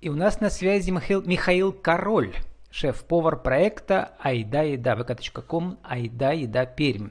[0.00, 2.34] И у нас на связи Михаил, Михаил Король,
[2.70, 7.08] шеф-повар проекта Айда Еда, vk.com Айда Еда Пермь.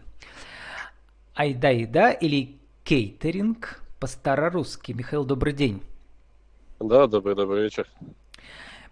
[1.33, 4.91] Айда Еда или кейтеринг по-старорусски.
[4.91, 5.81] Михаил, добрый день.
[6.79, 7.89] Да, добрый, добрый вечер.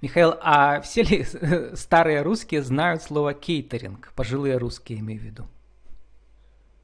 [0.01, 1.23] Михаил, а все ли
[1.75, 4.11] старые русские знают слово кейтеринг?
[4.15, 5.43] Пожилые русские, имею в виду.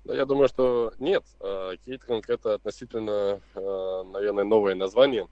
[0.06, 1.24] Да, я думаю, что нет.
[1.40, 5.28] А, кейтеринг это относительно, а, наверное, новое название.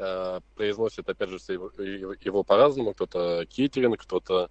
[0.00, 2.92] А, произносит, опять же, его, по-разному.
[2.92, 4.50] Кто-то кейтеринг, кто-то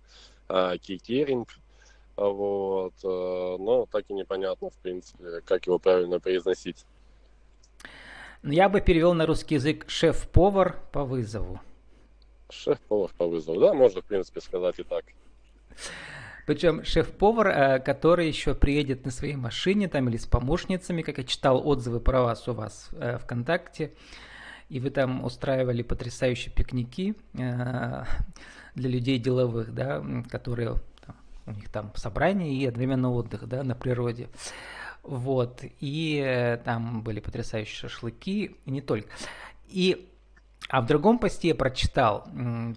[0.81, 1.49] кейтеринг.
[2.15, 2.93] Вот.
[3.03, 6.85] Но так и непонятно, в принципе, как его правильно произносить.
[8.43, 11.61] Я бы перевел на русский язык шеф-повар по вызову.
[12.49, 15.05] Шеф-повар по вызову, да, можно, в принципе, сказать и так.
[16.45, 21.23] Причем шеф-повар, э, который еще приедет на своей машине там или с помощницами, как я
[21.23, 23.93] читал отзывы про вас у вас э, ВКонтакте,
[24.73, 28.05] и вы там устраивали потрясающие пикники э,
[28.73, 33.75] для людей деловых, да, которые там, у них там собрание и одновременно отдых, да, на
[33.75, 34.29] природе.
[35.03, 39.09] Вот, и там были потрясающие шашлыки, и не только.
[39.67, 40.09] И
[40.69, 42.27] а в другом посте я прочитал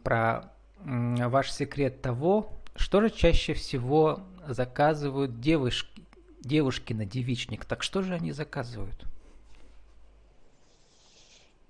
[0.03, 0.53] про
[0.85, 6.03] ваш секрет того, что же чаще всего заказывают девушки,
[6.43, 7.65] девушки на девичник.
[7.65, 9.07] Так что же они заказывают?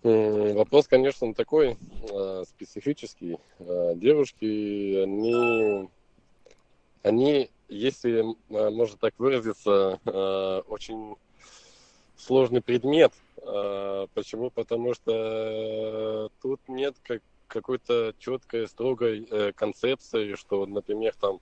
[0.02, 1.76] Вопрос, конечно, такой
[2.10, 3.38] э, специфический.
[3.58, 5.88] Э, девушки, они,
[7.02, 11.16] они, если э, можно так выразиться, э, очень
[12.16, 13.12] сложный предмет–
[13.46, 14.50] а, почему?
[14.50, 21.38] Потому что э, тут нет как какой-то четкой, строгой э, концепции, что, например, там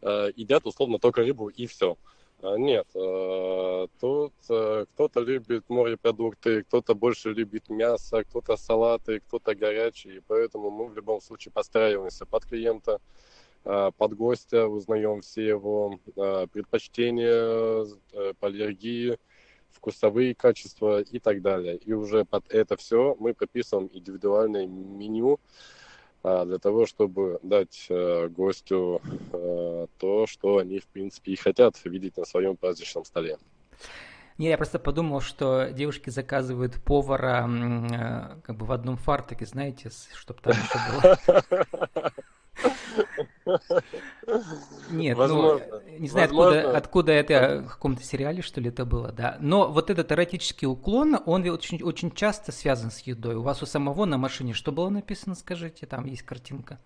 [0.00, 1.92] э, едят условно только рыбу и все.
[1.92, 1.96] А,
[2.42, 10.22] нет, э, тут э, кто-то любит морепродукты, кто-то больше любит мясо, кто-то салаты, кто-то горячие,
[10.26, 12.98] поэтому мы в любом случае подстраиваемся под клиента,
[13.64, 17.86] э, под гостя, узнаем все его предпочтения,
[18.40, 19.18] по аллергии,
[19.72, 21.76] вкусовые качества и так далее.
[21.76, 25.40] И уже под это все мы прописываем индивидуальное меню а,
[26.22, 29.00] для того, чтобы дать а, гостю
[29.32, 33.38] а, то, что они, в принципе, и хотят видеть на своем праздничном столе.
[34.40, 39.90] Не, я просто подумал, что девушки заказывают повара э, как бы в одном фартуке, знаете,
[40.14, 40.78] чтобы там еще
[41.92, 42.12] было.
[44.90, 45.66] Нет, ну, Возможно.
[45.70, 46.58] ну, не знаю, Возможно.
[46.58, 49.36] откуда, откуда это, в каком-то сериале, что ли, это было, да.
[49.40, 53.36] Но вот этот эротический уклон, он очень, очень часто связан с едой.
[53.36, 56.78] У вас у самого на машине что было написано, скажите, там есть картинка.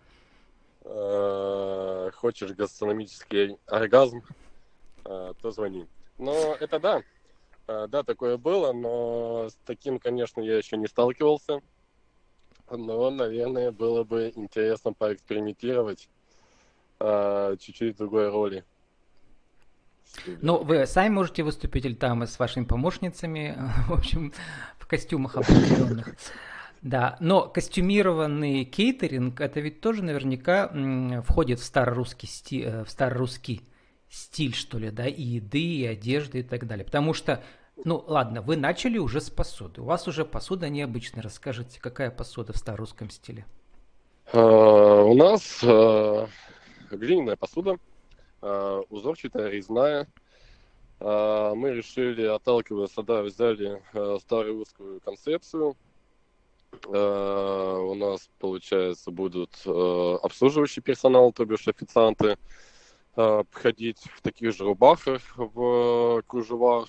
[0.85, 4.23] Э, хочешь гастрономический оргазм,
[5.05, 5.87] э, то звони.
[6.19, 7.03] Но это да,
[7.67, 11.61] э, да, такое было, но с таким, конечно, я еще не сталкивался.
[12.71, 16.09] Но, наверное, было бы интересно поэкспериментировать
[17.07, 18.65] а, чуть-чуть другой роли.
[20.41, 23.57] Ну, вы сами можете выступить или там с вашими помощницами,
[23.89, 24.33] в общем,
[24.79, 26.15] в костюмах определенных.
[26.81, 30.71] Да, но костюмированный кейтеринг, это ведь тоже наверняка
[31.23, 33.63] входит в старорусский, сти, э, в старорусский
[34.11, 36.85] стиль, что ли, да, и еды, и одежды и так далее.
[36.85, 37.43] Потому что,
[37.85, 39.81] ну, ладно, вы начали уже с посуды.
[39.81, 41.23] У вас уже посуда необычная.
[41.23, 43.47] Расскажите, какая посуда в старорусском стиле?
[44.33, 45.63] Uh, у нас
[46.91, 47.79] глиняная посуда,
[48.43, 50.09] э, узорчатая, резная.
[51.01, 55.77] Э, мы решили, отталкиваться, да, взяли э, старую русскую концепцию.
[56.87, 62.37] У нас, получается, будут обслуживающий персонал, то бишь официанты,
[63.15, 66.89] приходить в таких же рубахах, в кружевах,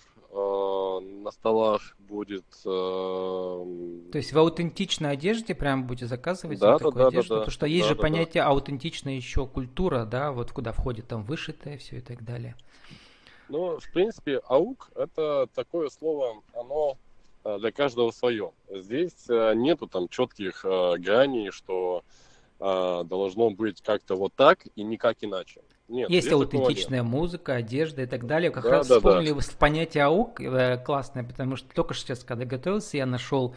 [1.26, 2.46] на столах будет...
[2.66, 3.66] Э...
[4.12, 7.30] То есть в аутентичной одежде прям будете заказывать да, такую да, одежду?
[7.30, 8.50] Да, да, Потому что есть да, же да, понятие да.
[8.50, 12.56] аутентичная еще культура, да, вот куда входит там вышитое все и так далее.
[13.50, 16.98] Ну, в принципе, аук это такое слово, оно
[17.44, 18.52] э, для каждого свое.
[18.70, 22.04] Здесь э, нету там четких э, граней, что
[22.58, 25.62] должно быть как-то вот так и никак иначе.
[25.88, 27.12] Нет, есть аутентичная нет.
[27.12, 28.50] музыка, одежда и так далее.
[28.52, 29.40] Как да, раз да, вспомнили да.
[29.60, 33.56] понятие АУК, э, классное, потому что только сейчас, когда готовился, я нашел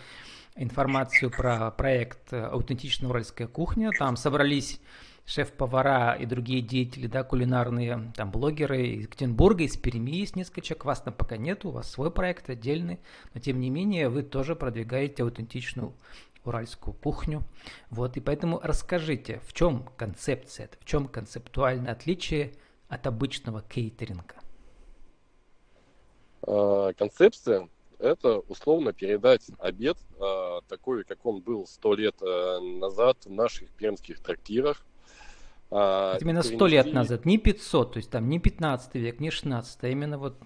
[0.54, 3.90] информацию про проект «Аутентичная уральская кухня».
[3.98, 4.80] Там собрались
[5.28, 10.86] шеф-повара и другие деятели, да, кулинарные, там, блогеры из Екатеринбурга, из Перми есть несколько человек,
[10.86, 12.98] вас там пока нет, у вас свой проект отдельный,
[13.34, 15.92] но тем не менее вы тоже продвигаете аутентичную
[16.48, 17.44] уральскую кухню.
[17.90, 22.54] Вот, и поэтому расскажите, в чем концепция, в чем концептуальное отличие
[22.88, 24.34] от обычного кейтеринга?
[26.42, 27.68] А, концепция
[27.98, 33.70] это условно передать обед э, такой, как он был сто лет э, назад в наших
[33.70, 34.84] пермских трактирах.
[35.70, 39.30] Э, это именно сто лет назад, не 500, то есть там не 15 век, не
[39.30, 40.36] 16, а именно вот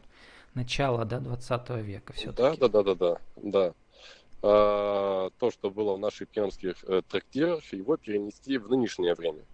[0.54, 2.58] начало, да, 20 века все-таки.
[2.58, 3.74] Да, да, да, да, да, да.
[4.42, 9.44] А, то, что было в наших пермских э, трактирах, его перенести в нынешнее время.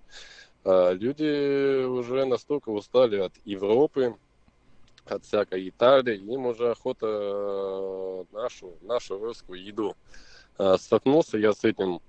[0.65, 4.17] А, люди уже настолько устали от Европы,
[5.05, 9.95] от всякой Италии, им уже охота э, нашу, нашу русскую еду.
[10.59, 12.01] Э, столкнулся я с этим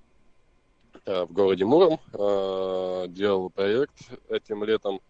[1.06, 2.00] э, в городе Муром,
[3.14, 3.96] делал проект
[4.30, 5.02] этим летом,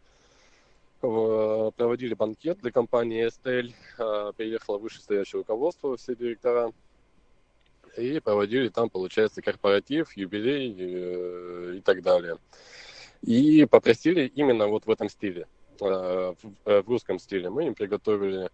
[1.01, 3.73] проводили банкет для компании Estelle,
[4.33, 6.73] приехало вышестоящее руководство, все директора,
[7.97, 12.37] и проводили там, получается, корпоратив, юбилей и так далее.
[13.21, 15.47] И попросили именно вот в этом стиле–
[15.81, 16.33] Э,
[16.65, 17.49] в русском стиле.
[17.49, 18.49] Мы им приготовили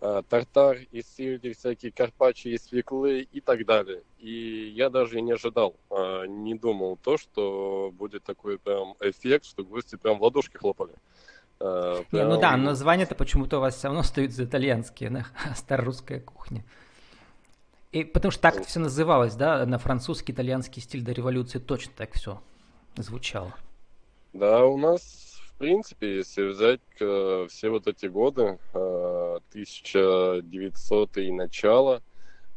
[0.00, 4.02] э, тартар из сельди, всякие карпачи из свеклы и так далее.
[4.18, 9.64] И я даже не ожидал, э, не думал то, что будет такой прям эффект, что
[9.64, 10.94] гости прям в ладошки хлопали.
[11.58, 12.04] Прям...
[12.12, 15.26] Не, ну да, название-то почему-то у вас все равно остаются итальянские, на
[15.56, 16.64] старорусская кухня.
[17.92, 21.92] И потому что так это все называлось, да, на французский, итальянский стиль до революции точно
[21.96, 22.40] так все
[22.96, 23.54] звучало.
[24.32, 31.32] Да, у нас в принципе, если взять э, все вот эти годы, э, 1900 и
[31.32, 32.00] начало,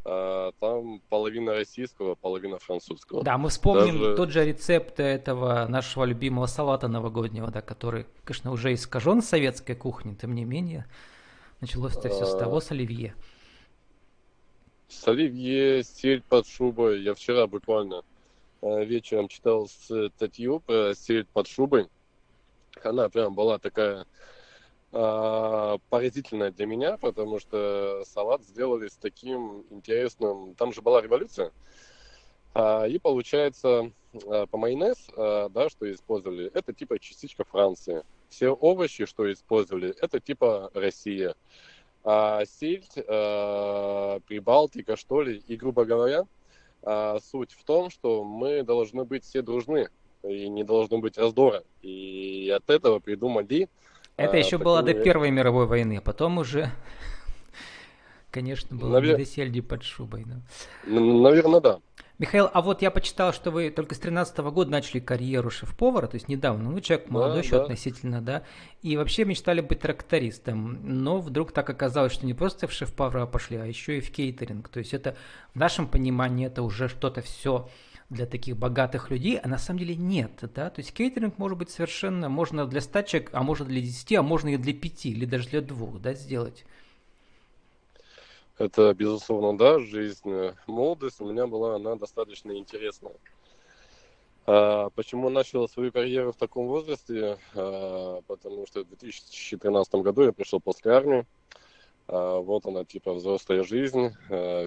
[0.05, 3.23] э, там половина российского, половина французского.
[3.23, 4.15] Да, мы вспомним Даже...
[4.15, 10.13] тот же рецепт этого нашего любимого салата новогоднего, да, который, конечно, уже искажен советской кухней,
[10.13, 10.85] тем не менее,
[11.59, 13.15] началось это все с того, с оливье.
[14.91, 17.01] С оливье, сельдь под шубой.
[17.01, 18.03] Я вчера буквально
[18.61, 21.87] э, вечером читал статью про сельдь под шубой
[22.83, 24.05] она прям была такая
[24.91, 30.55] э, поразительная для меня, потому что салат сделали с таким интересным...
[30.55, 31.51] Там же была революция.
[32.53, 33.91] А, и получается,
[34.27, 38.03] а, по майонез, а, да, что использовали, это типа частичка Франции.
[38.29, 41.35] Все овощи, что использовали, это типа Россия.
[42.03, 45.43] А сельдь, а, Прибалтика, что ли.
[45.47, 46.25] И, грубо говоря,
[46.83, 49.89] а, суть в том, что мы должны быть все дружны
[50.23, 51.63] и не должно быть раздора.
[51.81, 53.69] И от этого придумали...
[54.17, 54.65] Это а, еще такую...
[54.65, 56.71] было до Первой мировой войны, а потом уже,
[58.31, 59.17] конечно, было Навер...
[59.17, 60.25] веселье под шубой.
[60.25, 60.41] Да.
[60.87, 61.79] Наверное, да.
[62.21, 66.05] Михаил, а вот я почитал, что вы только с 13 -го года начали карьеру шеф-повара,
[66.05, 67.63] то есть недавно, ну, человек молодой да, еще да.
[67.63, 68.43] относительно, да,
[68.83, 73.57] и вообще мечтали быть трактористом, но вдруг так оказалось, что не просто в шеф-повара пошли,
[73.57, 75.17] а еще и в кейтеринг, то есть это
[75.55, 77.67] в нашем понимании это уже что-то все
[78.11, 81.71] для таких богатых людей, а на самом деле нет, да, то есть кейтеринг может быть
[81.71, 85.25] совершенно, можно для 100 человек, а можно для 10, а можно и для 5, или
[85.25, 86.65] даже для 2, да, сделать.
[88.65, 93.15] Это, безусловно, да, жизнь, молодость у меня была, она достаточно интересная.
[94.45, 97.37] А, почему начал свою карьеру в таком возрасте?
[97.55, 101.25] А, потому что в 2013 году я пришел после армии.
[102.07, 104.15] А, вот она, типа, взрослая жизнь,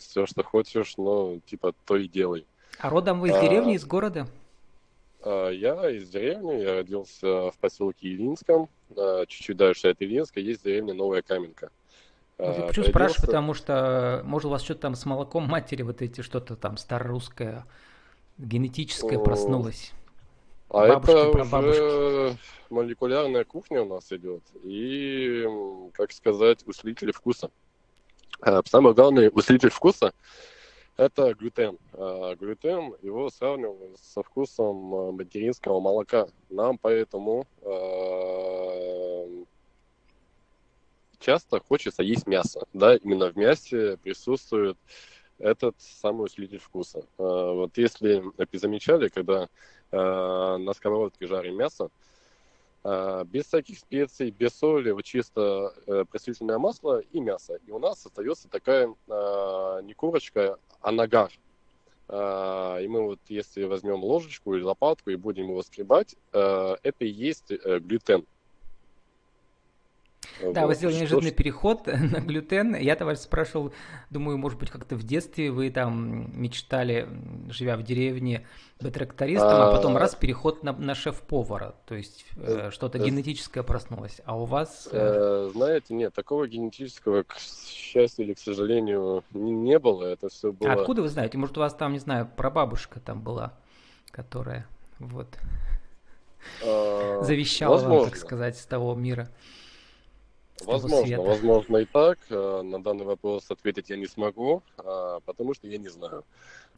[0.01, 2.47] все, что хочешь, но, типа, то и делай.
[2.79, 4.27] А родом вы из деревни, а, из города?
[5.25, 10.95] Я из деревни, я родился в поселке Илинском, а, чуть-чуть дальше от Илинска есть деревня
[10.95, 11.71] Новая Каменка.
[12.39, 12.91] Ну, почему родился...
[12.91, 16.77] спрашиваю, потому что, может, у вас что-то там с молоком матери, вот эти что-то там
[16.77, 17.65] старорусское,
[18.39, 19.93] генетическое проснулось?
[20.71, 22.37] А бабушки, это уже
[22.71, 24.43] молекулярная кухня у нас идет.
[24.65, 25.47] И,
[25.93, 27.51] как сказать, усилитель вкуса.
[28.65, 30.13] Самое главное, усилитель вкуса–
[30.97, 31.79] это глютен.
[31.93, 36.27] А, глютен, его сравнивают со вкусом а, материнского молока.
[36.51, 39.14] Нам поэтому а,
[41.25, 42.67] часто хочется есть мясо.
[42.73, 44.77] Да, именно в мясе присутствует
[45.39, 47.05] этот самый усилитель вкуса.
[47.17, 49.49] Вот если вы замечали, когда
[49.91, 51.91] на сковородке жарим мясо,
[52.85, 57.59] без всяких специй, без соли, вот чисто э, просительное масло и мясо.
[57.67, 58.89] И у нас остается такая
[59.83, 61.33] не курочка, а нагар.
[62.09, 67.09] А, и мы вот, если возьмем ложечку или лопатку и будем его скребать, это и
[67.09, 68.27] есть э, глютен.
[70.41, 70.69] Да, вот.
[70.69, 71.37] вы сделали неожиданный что...
[71.37, 72.75] переход на глютен.
[72.75, 73.73] Я-то вас спрашивал,
[74.11, 77.09] думаю, может быть, как-то в детстве вы там мечтали,
[77.49, 78.47] живя в деревне,
[78.81, 83.05] быть трактористом, а, а потом раз переход на, на шеф-повара, то есть э, что-то э,
[83.05, 84.21] генетическое проснулось.
[84.25, 84.89] А у вас...
[84.91, 85.51] Э...
[85.53, 90.05] Знаете, нет, такого генетического, к счастью или к сожалению, не, не было.
[90.05, 90.71] Это все было...
[90.71, 91.39] А откуда вы знаете?
[91.39, 93.55] Может, у вас там, не знаю, прабабушка там была,
[94.11, 94.67] которая
[94.99, 95.29] вот
[96.65, 99.29] а, завещала вам, так сказать, с того мира?
[100.63, 101.23] Возможно, света.
[101.23, 102.19] возможно и так.
[102.31, 106.25] Э, На данный вопрос ответить я не смогу, а, потому что я не знаю.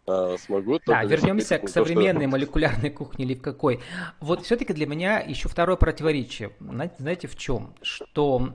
[0.08, 3.80] А, Смогу Да, вернемся к то, что- современной молекулярной кухне или в какой.
[4.20, 6.52] Вот все-таки для меня еще второе противоречие.
[6.98, 7.74] Знаете, в чем?
[7.82, 8.52] Что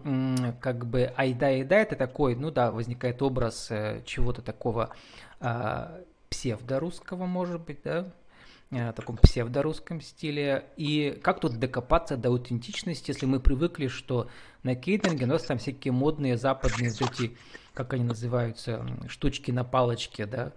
[0.61, 4.95] как бы айда-еда это такой, ну да, возникает образ э, чего-то такого
[5.39, 8.11] а, псевдорусского, может быть, да?
[8.71, 10.65] Э, таком псевдорусском стиле.
[10.77, 14.29] И как тут докопаться до аутентичности, если мы привыкли, что
[14.63, 17.37] на кейтеринге у нас там всякие модные западные эти,
[17.73, 20.53] как они называются, штучки на палочке, да?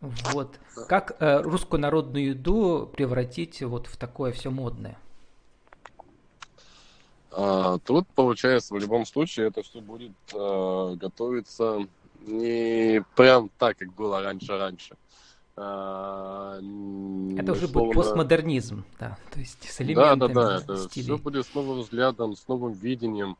[0.00, 0.58] Вот.
[0.88, 4.98] Как э, русскую народную еду превратить вот в такое все модное?
[7.30, 11.86] А, Тут, получается, в любом случае это все будет э, готовиться
[12.26, 14.96] не прям так, как было раньше-раньше.
[15.56, 16.56] А,
[17.38, 21.04] Это уже условно- будет постмодернизм, да, то есть с Да, элементами да, да, это стилей.
[21.04, 23.36] все будет с новым взглядом, с новым видением.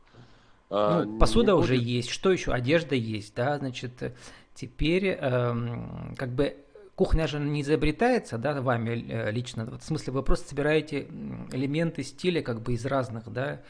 [0.69, 2.51] А, Ну, не посуда уже будет- есть, что еще?
[2.53, 4.13] Одежда есть, да, значит, э,
[4.53, 6.55] теперь эм, как бы
[6.95, 11.07] кухня же не изобретается, да, вами э, лично, вот в смысле вы просто собираете
[11.51, 13.61] элементы стиля как бы из разных, да,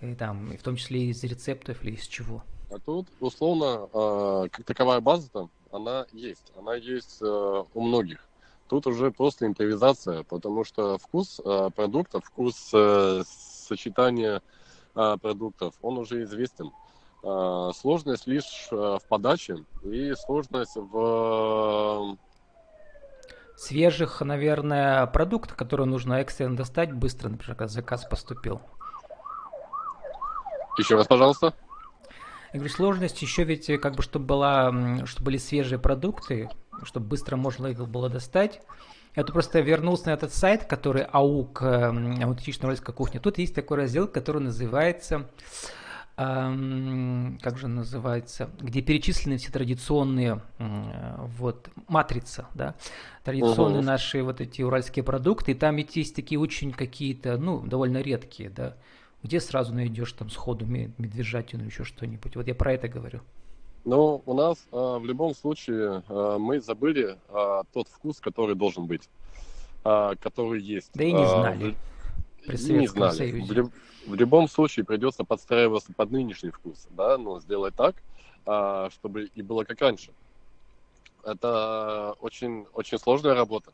[0.00, 2.42] и там, и в том числе из рецептов или из чего.
[2.70, 6.52] А тут, условно, а, как таковая база там, она есть.
[6.56, 8.20] Она есть э, у многих.
[8.68, 14.42] Тут уже просто импровизация, потому что вкус э, продуктов, вкус э, сочетания
[14.94, 16.70] э, продуктов, он уже известен.
[17.22, 22.16] А, Сложность лишь э, в подаче и сложность в...
[23.56, 28.62] Свежих, наверное, продуктов, которые нужно экстренно достать быстро, например, когда заказ поступил.
[30.78, 31.52] Еще раз, пожалуйста.
[32.52, 36.50] Я говорю, сложность еще ведь, э, как бы, чтобы, была, чтобы были свежие продукты,
[36.82, 38.60] чтобы быстро можно их было достать.
[39.16, 43.20] Я тут просто вернулся на этот сайт, который АУК, эм, аутентичная уральская кухня.
[43.20, 45.28] Тут есть такой раздел, который называется,
[46.16, 52.74] эм, как же называется, где перечислены все традиционные, э, вот, матрица, да,
[53.24, 53.86] традиционные Мгм.
[53.86, 55.52] наши вот эти уральские продукты.
[55.52, 58.76] И там ведь есть такие очень какие-то, ну, довольно редкие, да,
[59.22, 62.36] где сразу найдешь там сходу ме- медвежатину или еще что-нибудь.
[62.36, 63.20] Вот я про это говорю.
[63.84, 68.86] Но у нас а, в любом случае а, мы забыли а, тот вкус, который должен
[68.86, 69.08] быть,
[69.84, 70.90] а, который есть.
[70.94, 71.74] Да и не знали
[72.42, 73.16] в- при и не Советском знали.
[73.16, 73.62] Союзе.
[73.62, 73.70] В,
[74.10, 77.96] в любом случае придется подстраиваться под нынешний вкус, да, но сделать так,
[78.46, 80.10] а, чтобы и было как раньше.
[81.22, 83.72] Это очень, очень сложная работа.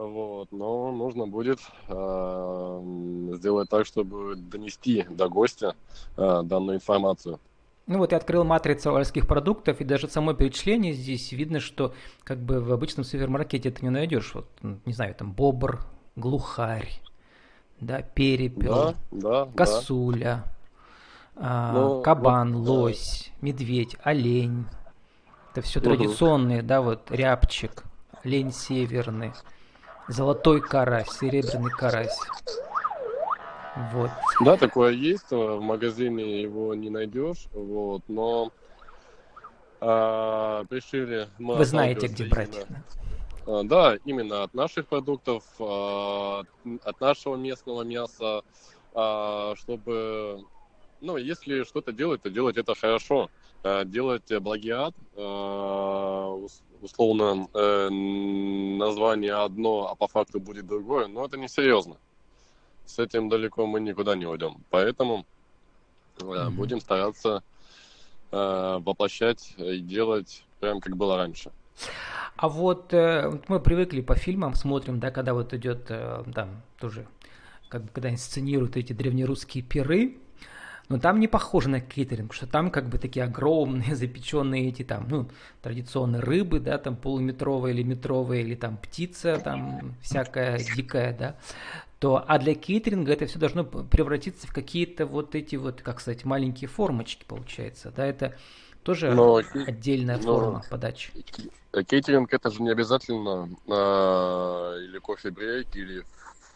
[0.00, 5.76] Вот, но нужно будет а, м, сделать так, чтобы донести до гостя
[6.16, 7.38] а, данную информацию.
[7.86, 11.92] Ну вот я открыл матрицу уральских продуктов, и даже само перечисление здесь видно, что
[12.24, 14.34] как бы в обычном супермаркете ты не найдешь.
[14.34, 15.80] Вот, м, не знаю, там бобр,
[16.16, 16.88] глухарь,
[17.80, 20.44] да, перепел, Да, да, косуля,
[21.36, 22.70] а, Ну, кабан, вот, да.
[22.70, 24.66] лось, медведь, олень.
[25.52, 25.84] Это все Мгм.
[25.84, 27.84] традиционные, да, вот рябчик,
[28.24, 29.32] олень северный,
[30.10, 32.18] золотой карась, серебряный карась.
[33.92, 34.10] Вот.
[34.44, 35.26] Да, такое есть.
[35.30, 37.46] э, В магазине его не найдешь.
[37.52, 38.50] Вот, но
[39.80, 42.66] а, пришили мы Вы знаете, где отталкиваться брать.
[42.68, 42.84] именно-
[43.46, 43.62] да.
[43.62, 46.42] Да, именно от наших продуктов, а,
[46.84, 48.42] от нашего местного мяса,
[48.94, 50.44] а, чтобы,
[51.00, 53.30] ну, если что-то делать, то делать это хорошо.
[53.62, 61.24] А, Делать благиат, а, ус- условно, э, название одно, а по факту будет другое, но
[61.26, 61.96] это несерьезно.
[62.86, 64.64] С этим далеко мы никуда не уйдем.
[64.70, 65.26] Поэтому
[66.18, 66.56] э, Мгм.
[66.56, 67.42] будем стараться
[68.32, 71.50] э, воплощать и делать прям как было раньше.
[72.36, 77.06] А вот э, мы привыкли по фильмам, смотрим, да, когда вот идет э, там тоже,
[77.68, 80.18] как бы когда инсценируют эти древнерусские пиры,
[80.90, 85.06] но там не похоже на кейтеринг, что там как бы такие огромные запеченные эти там,
[85.08, 85.28] ну,
[85.62, 91.36] традиционные рыбы, да, там полуметровые или метровые, или там птица там всякая дикая, да,
[92.00, 96.24] то, а для кейтеринга это все должно превратиться в какие-то вот эти вот, как сказать,
[96.24, 98.34] маленькие формочки, получается, да, это
[98.82, 101.12] тоже Но отдельная но- форма подачи.
[101.72, 106.02] Э, Кейтеринг это же не обязательно а, или кофе-брейк, или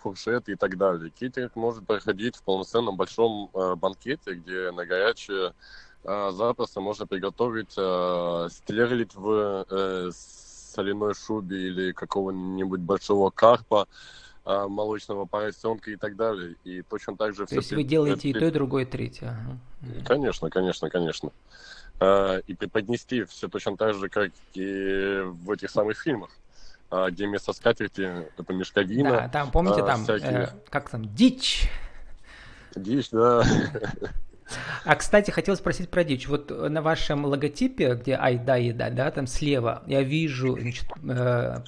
[0.05, 1.11] фуршет и так далее.
[1.11, 5.55] Кейтеринг может проходить в полноценном большом а, банкете, где на горячее
[6.05, 13.87] а, запросто можно приготовить а, стерлить в э, соляной шубе или какого-нибудь большого карпа,
[14.45, 16.57] молочного поросенка и так далее.
[16.65, 19.29] И точно так же То есть вы делаете и то, и другое, и третье.
[19.29, 19.59] ага.
[20.05, 21.31] Конечно, конечно, конечно.
[22.47, 26.31] И преподнести все точно так же, как и в этих самых фильмах,
[27.11, 30.31] где вместо скатерти это мешковина, Да, там, помните, а, там, всякие.
[30.31, 31.69] э, как там, дичь,
[32.75, 33.43] дичь, да.
[34.85, 36.29] А, кстати, хотел спросить про дичь.
[36.29, 41.61] Вот на вашем логотипе, где айда еда, да, там слева я вижу значит, э,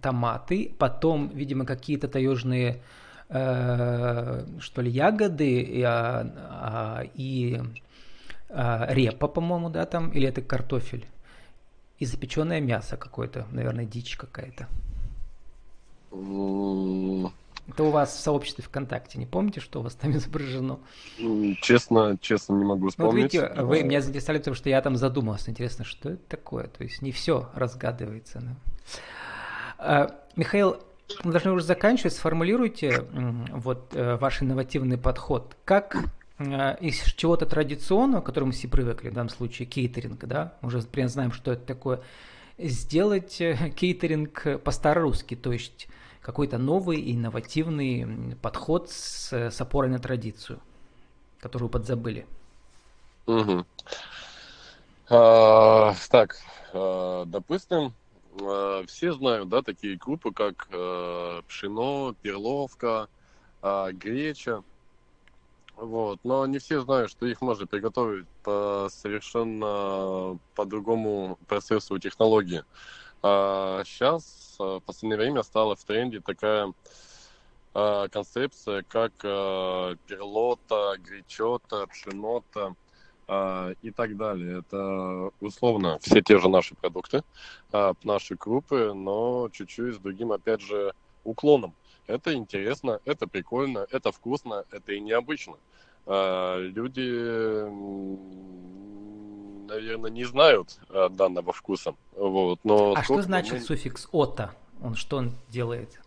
[0.00, 2.80] томаты, потом, видимо, какие-то таежные
[3.28, 7.60] э, что ли, ягоды и, а, и
[8.54, 11.06] а, репа, по-моему, да, там, или это картофель?
[12.02, 14.66] И запеченное мясо какое-то, наверное, дичь какая-то.
[16.10, 20.80] Это у вас в сообществе ВКонтакте, не помните, что у вас там изображено?
[21.60, 23.34] Честно, честно не могу вспомнить.
[23.34, 25.52] Вот видите, вы меня заинтересовали, потому что я там задумался.
[25.52, 26.66] Интересно, что это такое?
[26.66, 28.40] То есть не все разгадывается.
[28.40, 28.56] Да?
[29.78, 30.78] А, Михаил,
[31.22, 32.14] мы должны уже заканчивать.
[32.14, 33.04] Сформулируйте
[33.52, 35.56] вот э, ваш инновативный подход.
[35.64, 35.98] Как
[36.38, 41.08] из чего-то традиционного, к которому все привыкли, в данном случае кейтеринг, да, мы уже прям
[41.08, 42.00] знаем, что это такое,
[42.58, 45.88] сделать э, кейтеринг по-старорусски, то есть
[46.20, 50.60] какой-то новый инновативный подход с, с опорой на традицию,
[51.40, 52.26] которую подзабыли.
[53.26, 53.64] Угу.
[55.10, 56.38] А, так,
[56.72, 57.92] а, допустим,
[58.40, 63.08] а, все знают, да, такие крупы, как а, пшено, перловка,
[63.62, 64.62] греча.
[65.82, 66.20] Вот.
[66.22, 72.62] Но не все знают, что их можно приготовить по совершенно по другому процессу технологии.
[73.20, 76.72] А сейчас в последнее время стала в тренде такая
[77.74, 82.76] а, концепция, как а, перлота, гречота, пшенота
[83.26, 84.60] а, и так далее.
[84.60, 87.24] Это условно все те же наши продукты,
[87.72, 91.74] а, наши крупы, но чуть-чуть с другим, опять же, уклоном.
[92.12, 95.54] Это интересно, это прикольно, это вкусно, это и необычно.
[96.04, 97.08] А, люди
[99.66, 101.94] наверное, не знают э, данного вкуса.
[102.14, 103.60] Вот, но а что значит мы...
[103.60, 104.54] суффикс «ота»?
[104.82, 105.98] Он что он делает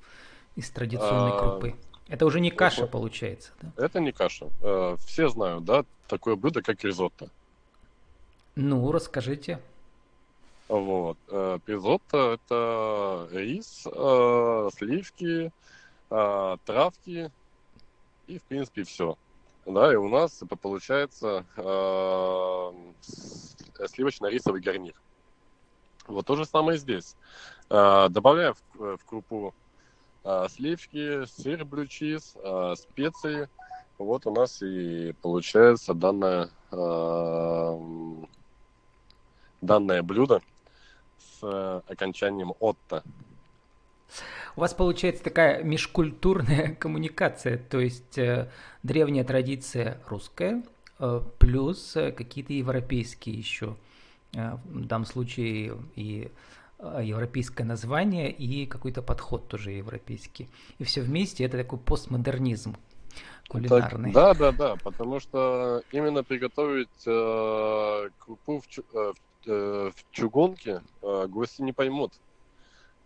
[0.55, 1.39] из традиционной а...
[1.39, 1.75] крупы?
[2.07, 3.71] Это уже не каша это, получается, да?
[3.83, 4.49] Это не каша.
[4.61, 7.29] Э, все знают, да, такое блюдо, как ризотто.
[8.55, 9.59] Ну, расскажите.
[10.67, 11.17] Вот.
[11.29, 13.87] Э, ризотто– это рис,
[14.77, 15.51] сливки,
[16.09, 17.31] травки
[18.27, 19.17] и, в принципе, все.
[19.65, 22.71] Да, и у нас получается э,
[23.87, 24.93] сливочно-рисовый гарнир.
[26.05, 27.15] Вот то же самое здесь.
[27.69, 29.55] Э, добавляю в, крупу
[30.49, 33.49] сливки, сыр, блючиз, э, специи.
[33.97, 36.49] Вот у нас и получается данное,
[39.61, 40.41] данное блюдо
[41.17, 43.03] с окончанием «отто».
[44.55, 48.49] У вас получается такая межкультурная коммуникация, то есть э,
[48.83, 50.63] древняя традиция русская,
[50.99, 53.75] э, плюс э, какие-то европейские еще,
[54.33, 56.31] э, в данном случае и
[56.79, 60.47] э, европейское название и какой-то подход тоже европейский.
[60.79, 62.77] И все вместе это такой постмодернизм
[63.49, 64.13] кулинарный.
[64.13, 69.13] Так, да, да, да, потому что именно приготовить э, крупу в, э,
[69.45, 72.13] в, в чугунке э, гости не поймут.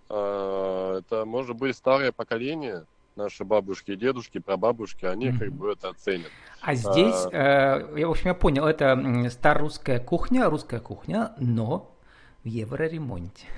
[0.09, 5.39] А, это может быть старое поколение, наши бабушки и дедушки, прабабушки, они mm-hmm.
[5.39, 6.31] как бы это оценят.
[6.61, 11.95] А здесь, а, э, я, в общем, я понял, это старорусская кухня, русская кухня, но
[12.43, 13.45] в евроремонте.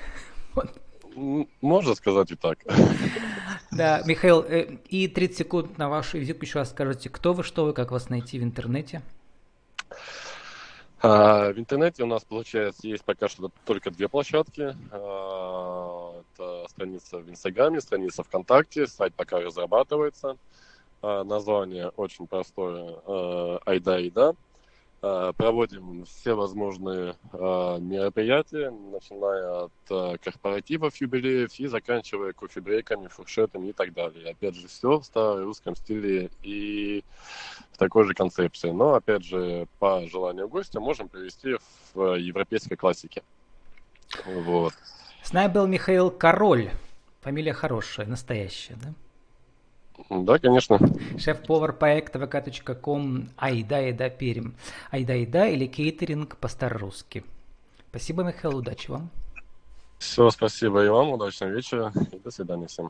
[0.53, 0.69] Вот.
[1.61, 2.59] Можно сказать и так.
[3.71, 7.63] Да, Михаил, э, и 30 секунд на вашу визитку еще раз скажите, кто вы, что
[7.63, 9.01] вы, как вас найти в интернете?
[11.01, 14.75] А, в интернете у нас, получается, есть пока что только две площадки.
[14.91, 15.70] А,
[16.67, 20.37] страница в Инстаграме, страница ВКонтакте, сайт пока разрабатывается.
[21.01, 24.35] А, название очень простое «Айда и да».
[25.03, 33.73] Э, проводим все возможные э, мероприятия, начиная от корпоративов, юбилеев и заканчивая кофе-брейками, фуршетами и
[33.73, 34.29] так далее.
[34.29, 37.03] Опять же, все в старорусском стиле и
[37.71, 38.69] в такой же концепции.
[38.69, 41.57] Но, опять же, по желанию гостя можем привести
[41.95, 43.23] в европейской классике.
[44.25, 44.73] Вот.
[45.23, 46.71] С нами был Михаил Король.
[47.21, 48.93] Фамилия хорошая, настоящая, да?
[50.09, 50.79] Да, конечно.
[51.17, 54.55] Шеф-повар проекта vk.com Айда Еда Перим.
[54.89, 57.23] Айда Еда или кейтеринг по-старорусски.
[57.89, 59.09] Спасибо, Михаил, удачи вам.
[59.99, 62.89] Все, спасибо и вам, удачного вечера и до свидания всем.